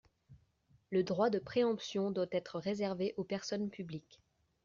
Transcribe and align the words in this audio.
Le 0.89 1.03
droit 1.03 1.29
de 1.29 1.37
préemption 1.37 2.09
doit 2.09 2.25
être 2.31 2.57
réservé 2.59 3.13
aux 3.17 3.23
personnes 3.23 3.69
publiques. 3.69 4.19